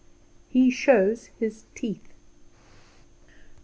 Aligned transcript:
He 0.47 0.71
Shows 0.71 1.27
His 1.37 1.65
Teeth. 1.75 2.13